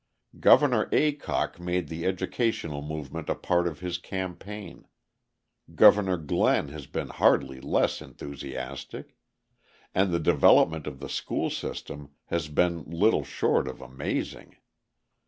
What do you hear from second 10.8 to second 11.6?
of the school